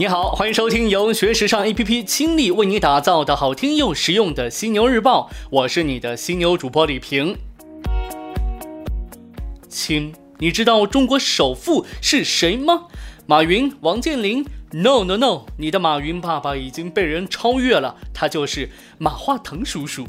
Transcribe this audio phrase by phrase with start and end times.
[0.00, 7.36] 你好，欢迎收听由学时尚 APP 倾力为你打造的好听又实用的犀牛日报，我是你的犀牛主播李平。
[9.68, 12.84] 亲，你知道中国首富是谁吗？
[13.26, 20.06] 马云、王健林？No No No，你的马云爸爸已经被人超越了，他就是马化腾叔叔。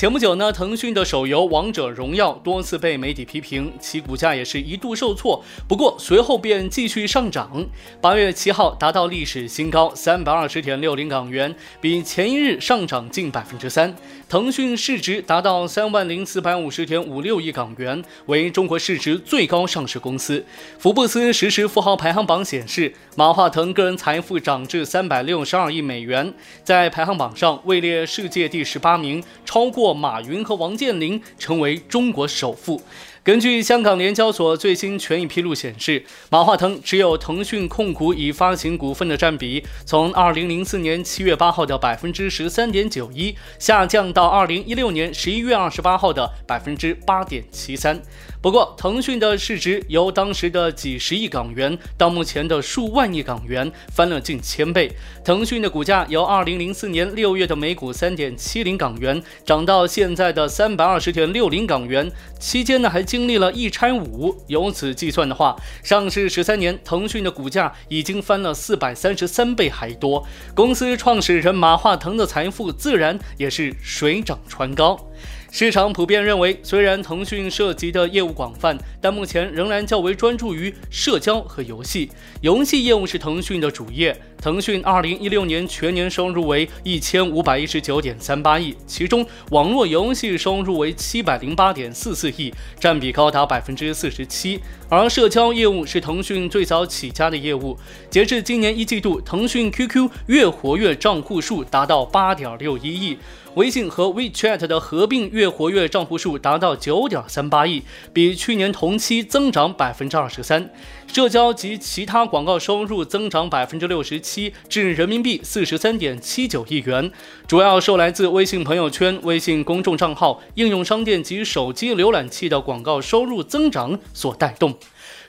[0.00, 7.66] 前不久呢，腾讯的手游《王者荣耀》多次被媒体批评，其股价也是一度受挫，不过随后便继续上涨。
[8.00, 13.94] 八月七号达到历史新高，三百二十点六零港元，比前一日上涨近百分之三。
[14.26, 20.42] 腾讯市值达到三万零四百五十点五六亿港元，为中国市值最高上市公司。
[20.78, 26.32] 福布斯实时富豪排行榜显示，马化腾个人财富涨至三百六十二亿美元，
[26.64, 29.89] 在排行榜上位列世界第十八名，超过。
[29.94, 32.80] 马云和王健林成为中国首富。
[33.22, 48.00] 根据香港联交所最新权益披露显示，马化腾持有腾讯控股已发行股份的占比，从二零零四年七月八号的百分之十三点九一，下降到二零一六年十一月二十八号的百分之八点七三。
[48.40, 54.90] 不过，腾讯的市值由当时的几十亿港元到目前的数万亿港元，翻了近千倍。
[55.22, 64.40] 腾讯的股价由二零零四年六月的每股三点七零港元，涨到现在的三百二十点六零港元，期间呢还经历了一拆五。
[64.46, 70.24] 由此计算的话，上市十三年，腾讯的股价已经翻了四百三十三倍还多。
[70.54, 75.10] 公司创始人马化腾的财富自然也是水涨船高。
[75.52, 82.08] 市场普遍认为，虽然腾讯涉及的业务广泛，但目前仍然较为专注于社交和游戏。
[82.40, 84.16] 游戏业务是腾讯的主业。
[84.40, 94.58] 腾讯二零一六年全年收入为一千五百一十九点三八亿，其中网络游戏收入为七百零八点四四亿，占比高达百分之四十七。
[94.88, 97.76] 而社交业务是腾讯最早起家的业务，
[98.08, 103.18] 截至今年一季度，腾讯 QQ 月活跃账户数达到八点六一亿，
[103.54, 110.70] 微信和 WeChat 的合并月活跃账户数达到九点三八亿，比去年同期增长百分之二十三。
[111.08, 117.10] 社交及其他广告收入增长百分之六十七，至人民币四十三点七九亿元，
[117.48, 124.72] 主要受来自微信朋友圈、微信公众账号、应用商店及手机浏览器的广告收入增长所带动。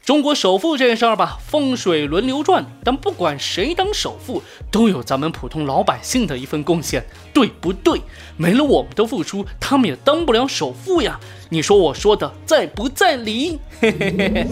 [0.04, 4.42] 中国首富这事儿吧，风水轮流转，但不管谁当首富，
[4.72, 8.02] 都有咱们普通老百姓的一份贡献，对不对？
[8.36, 11.20] 没了我们的付出，他们也当不了首富呀。
[11.50, 13.60] 你说我说的在不在理？
[13.80, 14.48] 嘿嘿嘿嘿。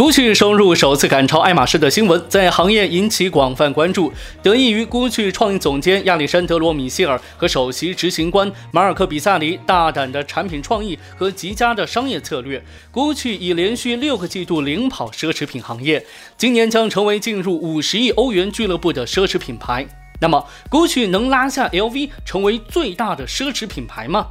[0.00, 4.10] GUCCI 收入首次赶超爱马仕的新闻在行业引起广泛关注，
[4.42, 16.02] 得益于 GUCCI 创意总监亚历山德罗·米歇尔和首席执行官马尔克·比萨里大胆的产品创意和极佳的商业策略，GUCCI 已连续六个季度领跑奢侈品行业，
[16.38, 19.86] 今年将成为进入五十亿欧元俱乐部的奢侈品牌。
[20.22, 24.28] 那么，GUCCI 能拉下 LV 成为最大的奢侈品牌吗？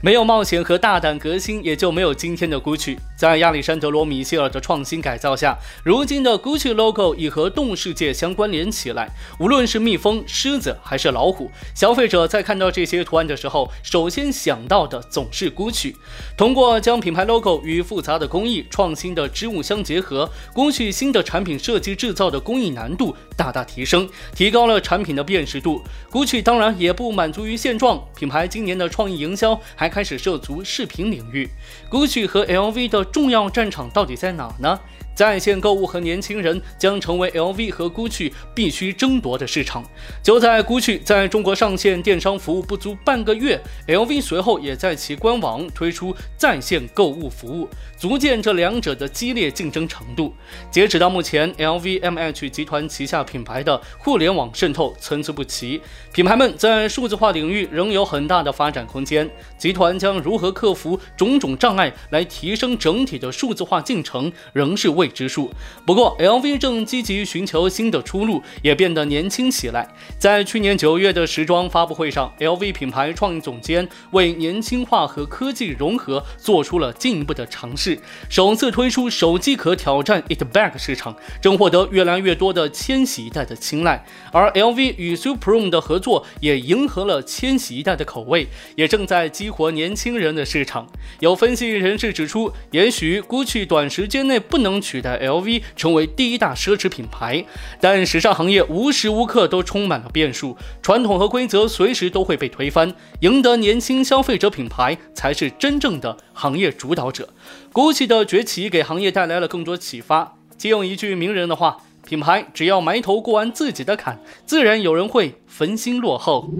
[0.00, 2.98] 没有冒险和大胆革新，也就没有今天的 GUCCI。
[3.16, 9.10] 在亚历山德罗·米歇尔的创新改造下，如今的 GUCCI logo 已和动物世界相关联起来。
[9.38, 15.94] 无论是蜜蜂、狮子还是老虎，消费者在看到这些图案的时候，首先想到的总是 GUCCI。
[16.36, 25.82] 通过将品牌 logo 与复杂的工艺、创新的织物相结合，GUCCI 新的产品设计制造的工艺难度大大提升，提高了产品的辨识度。
[26.10, 31.48] GUCCI 当然也不满足于现状，品牌今年的创意营销还开始涉足视频领域。
[31.88, 34.78] GUCCI 和 LV 的重要战场到底在哪呢？
[35.14, 39.84] 在线购物和年轻人将成为 LV 和 GUCCI 必须争夺的市场。
[40.22, 50.32] 就在 GUCCI 在中国上线电商服务不足半个月，LV 随后也在其官网推出在线购物服务，足见这两者的激烈竞争程度。
[50.70, 55.80] 截止到目前，LVMH 集团旗下品牌的互联网渗透参差不齐，
[56.12, 59.28] 品牌们在数字化领域仍有很大的发展空间。
[59.58, 65.10] 集团将如何克服种种障碍来提升整体的数字化进程，仍是未。
[65.10, 65.50] 知数。
[65.84, 69.86] 不过，LV 正积极寻求新的出路，也变得年轻起来。
[70.18, 77.98] 在去年九月的时装发布会上，LV 品牌创意总监为年轻化和科技融合做出了进一步的尝试，
[78.30, 84.04] 首次推出手机壳挑战 It Bag 市场，正获得越来越多的千禧一代的青睐。
[84.32, 90.86] 而 LV 与 Supreme 的合作也迎合了千禧一代的口味，也正在激活年轻人的市场。
[91.18, 95.00] 有分析人士指出，也许 GUCCI 短时间内不能取。
[95.00, 97.44] 代 LV 成为第一大奢侈品牌，
[97.80, 102.92] 但时尚行业无时无刻都充满了变数，传统和规则随时都会被推翻。
[103.20, 107.28] 赢得年轻消费者品牌才是真正的行业主导者。
[107.72, 110.36] GUCCI 的崛起给行业带来了更多启发。
[110.58, 116.50] 借用一句名人的话，品牌只要埋头过完自己的坎，自然有人会焚心落后。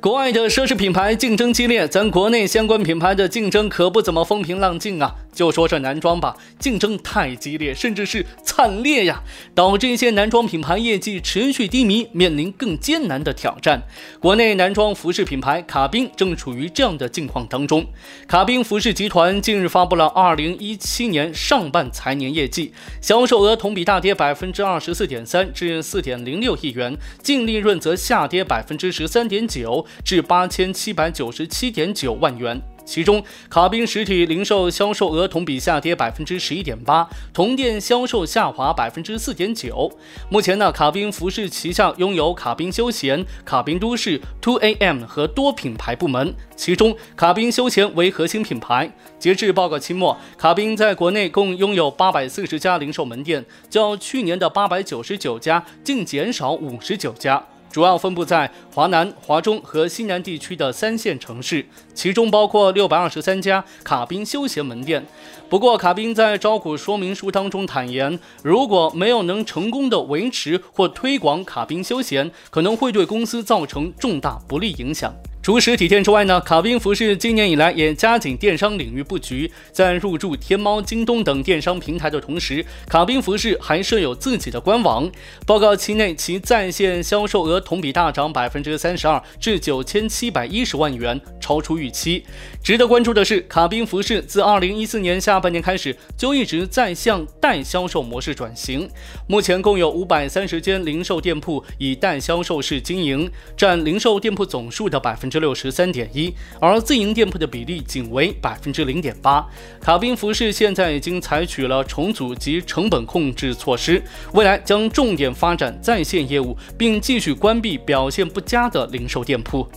[0.00, 5.14] 国外的奢侈品牌竞争激烈，咱国内相关品牌的竞争可不怎么风平浪静啊。
[5.34, 9.22] 就说这男装吧，竞争太激烈，甚至是惨烈呀，
[9.54, 13.82] 导致一些男装品牌业绩持续低迷，面临更艰难的挑战。
[14.20, 17.84] 国内男装服饰品牌卡宾正处于这样的境况当中。
[18.28, 22.72] 卡宾服饰集团近日发布了二零一七年上半财年业绩，
[23.02, 32.62] 销售额同比大跌百分之二十四点三至四点零六亿元，净利润则下跌百分之十三点九至八千七百九十七点九万元。
[32.84, 39.90] 其中，卡宾实体零售销售额同比下跌百分之十一点八，同店销售下滑百分之四点九。
[40.28, 48.92] 目前呢，卡宾服饰旗下拥有卡宾休闲、卡宾都市、Two AM 和多品牌部门，其中卡宾休闲为核心品牌。
[49.18, 57.42] 截至报告期末，卡宾在国内共拥有八百四十家零售门店，较去年的八百九十九家净减少五十九家。
[57.74, 65.04] 主要分布在华南、华中和西南地区的三线城市，其中包括六百二十三家卡宾休闲门店。
[65.48, 75.12] 不过，卡宾在招股说明书当中坦言，如果没有能成功的维持或推广卡宾休闲，可能会对公司造成重大不利影响。
[75.44, 85.12] 除实体店之外呢，卡宾服饰今年以来也加紧电商领域布局，在入驻天猫、京东等电商平台的同时，卡宾服饰还设有自己的官网。
[85.46, 92.24] 报告期内，其在线销售额同比大涨百分之三十二，至九千七百一十万元，超出预期。
[92.62, 98.88] 值得关注的是，卡宾服饰自二零一四年下半年开始，就一直在向代销售模式转型。
[99.26, 105.44] 目前共有五百三十间零售店铺以代销售式经营，占零售店铺总数的百分之。
[105.44, 109.44] 十六十三点一，而自营店铺的比例仅为百分之零点八。
[109.80, 114.00] 卡宾服饰现在已经采取了重组及成本控制措施，
[114.32, 119.68] 未来将重点发展在线业务，并继续关闭表现不佳的零售店铺。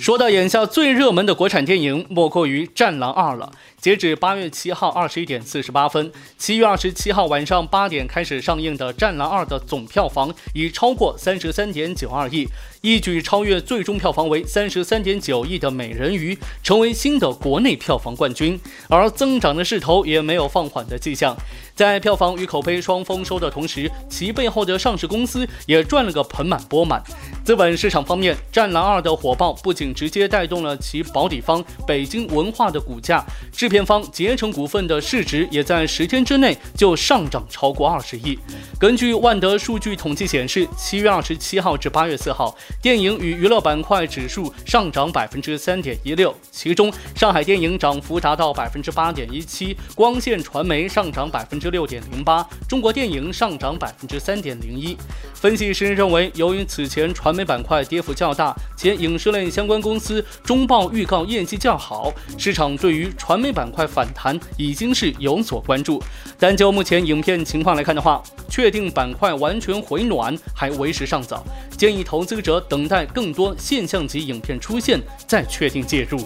[0.00, 3.52] 说到眼下最热门的国产电影，莫过于《战狼二》了。
[3.80, 12.48] 截止八月七号二十一点四十八分，七月二十七号晚上八点开始上映的《战狼二》的总票房已超过三十三点九二亿，
[12.82, 16.34] 一举超越最终票房为三十三点九亿的《美人鱼》，
[16.64, 18.58] 成为新的国内票房冠军。
[18.88, 21.36] 而增长的势头也没有放缓的迹象，
[21.76, 27.00] 在票房与口碑双丰收的同时，其背后的上市公司也赚了个盆满钵满。
[27.44, 38.36] 资本市场方面，《战狼二》的火爆不仅直接带动了其保底方北京文化的股价，制片方捷成股份的市值也在十天之内就上涨超过二十亿。
[38.80, 54.96] 根据万德数据统计显示，七月二十七号至八月四号，电影与娱乐板块指数上涨百分之三点一六，其中上海电影涨幅达到百分之八点一七，光线传媒上涨百分之六点零八，中国电影上涨百分之三点零一。
[55.34, 66.00] 分析师认为，由于此前传媒板块跌幅较大，且影视类相关公司中报预告业绩较好，市场对于传媒板块反弹已经是有所关注。
[66.38, 71.44] 但就目前影片情况来看的话，确定板块完全回暖还为时尚早，
[71.76, 76.18] 建议投资者等待更多现象级影片出现再确定介入。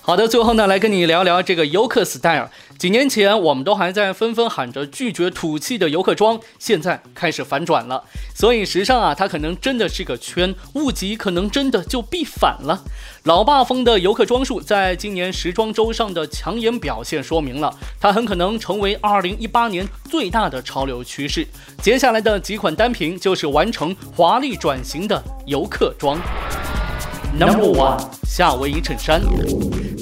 [0.00, 2.50] 好的，最后呢，来跟你聊聊这个游客 style。
[2.78, 8.04] 几年前，我们都还在纷纷喊着拒绝土气的游客装，现在开始反转了。
[8.34, 12.82] 所以时尚啊，它可能真的是个圈，物极可能真的就必反了。
[13.22, 21.46] 老爸风的游客装束，在今年时装周上的抢眼表现，说明了它很可能成为2018年最大的潮流趋势。
[21.80, 26.18] 接下来的几款单品，就是完成华丽转型的游客装。
[27.38, 29.22] Number one，夏威夷衬衫。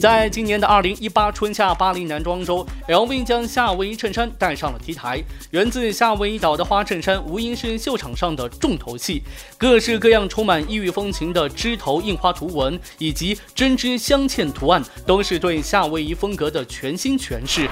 [0.03, 5.23] 在今年的二零一八春夏巴黎男装周，LV 将夏威夷衬衫带上了 T 台。
[5.53, 9.23] 源自夏威夷岛的花衬衫，无疑是秀场上的重头戏。
[9.57, 17.71] 各式各样、充满异域风情的枝头印花图文以及针织镶嵌图案，都是对夏威夷风格的全新诠释。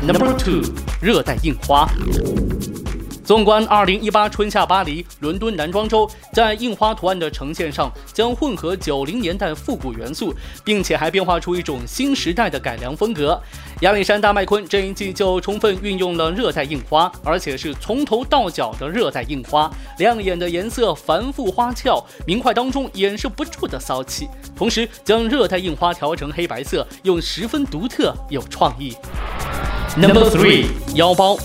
[0.00, 0.62] Number two，
[1.02, 1.86] 热带印花。
[3.26, 13.36] 纵观2018春夏巴黎、伦敦男装周，在印花图案的呈现上，将混合90年代复古元素，并且还变化出一种新时代的改良风格。
[13.80, 19.68] 亚历山大麦昆这一季就充分运用了热带印花，而且是从头到脚的热带印花，
[19.98, 24.28] 亮眼的颜色、繁复花俏，明快当中掩饰不住的骚气。
[24.54, 28.96] 同时将热带印花调成黑白色，又十分独特有创意。
[29.96, 31.36] Number three，腰包。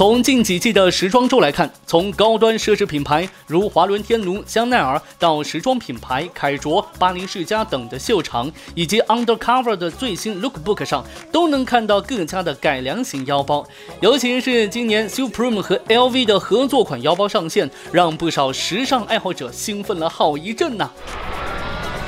[0.00, 13.62] 从近几季的时装周来看，从高端奢侈品牌如华伦天奴、香奈儿，到时装品牌凯卓、巴黎世家等的秀场，以及 Undercover 的最新 Lookbook 上，都能看到各家的改良型腰包。
[14.00, 20.88] 尤其是今年 Supreme 和 LV 的合作款腰包上线，让不少时尚爱好者兴奋了好一阵呐。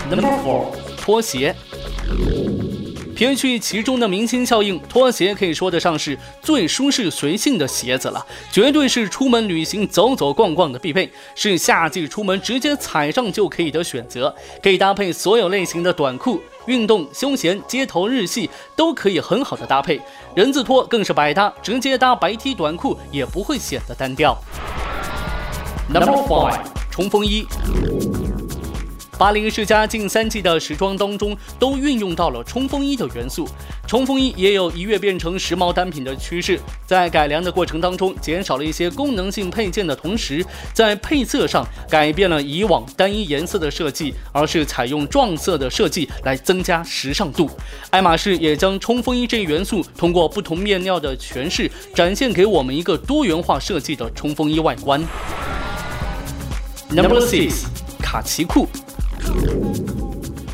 [0.09, 0.65] Number four，
[0.97, 1.55] 拖鞋。
[3.23, 20.01] 撇去其中的明星效应，拖鞋可以说得上是最舒适随性的鞋子了，绝对是出门旅行走走逛逛的必备，是夏季出门直接踩上就可以的选择，可以搭配所有类型的短裤，运动、休闲、街头、日系都可以很好的搭配。
[20.35, 24.37] 人字拖更是百搭，直接搭白 T 短裤也不会显得单调。
[25.89, 26.59] Number five，
[26.91, 27.47] 冲锋衣。
[29.19, 33.47] 巴黎世家近三季的时装当中都运用到了冲锋衣的元素，
[33.87, 36.59] 冲锋衣也有一跃变成时髦单品的趋势。
[36.87, 47.49] 在改良的过程当中，减少了一些功能性配件的同时，在配色上改变了以往单一颜色的设计，而是采用撞色的设计来增加时尚度。
[47.91, 55.01] 爱马仕也将冲锋衣这一元素通过不同面料的诠释，展现给我们一个多元化设计的冲锋衣外观。
[56.91, 57.67] Number six，
[58.01, 58.67] 卡其裤。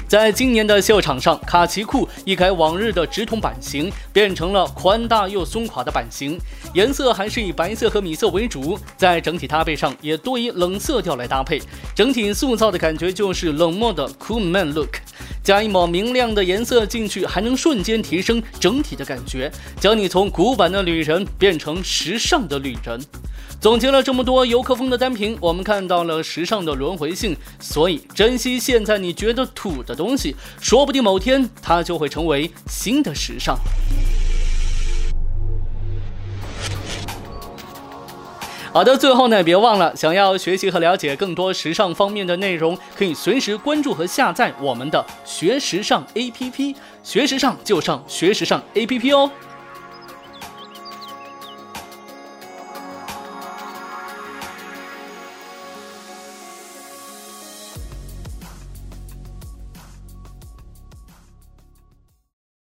[0.09, 6.41] 在今年的秀场上，卡其裤一改往日的直筒版型，变成了宽大又松垮的版型，
[6.73, 11.61] 颜色还是以白色和米色为主，在整体搭配上也多以冷色调来搭配，
[11.95, 14.97] 整体塑造的感觉就是冷漠的 cool man look，
[15.45, 22.99] 加一抹明亮的颜色进去，还能瞬间提升整体的感觉，将你从古板的女人变成时尚的女人。
[23.61, 27.37] 总结了这么多游客风的单品，我们看到了时尚的轮回性。
[27.59, 33.59] 所以，珍惜现在你觉得土的东西，说不定某天它就会成为新的时尚。
[38.73, 49.29] 好的，最后呢，别忘了，想要学习和了解更多时尚方面的内容，可以随时关注和下载我们的学时尚 APP，学时尚就上学时尚 APP 哦。